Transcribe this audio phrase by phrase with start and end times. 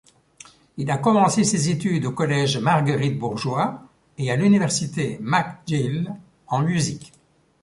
[0.77, 3.81] Il a commencé ses études au Collège Marguerite-Bourgeoys
[4.17, 6.11] et à l'Université McGill
[6.47, 7.13] en musique.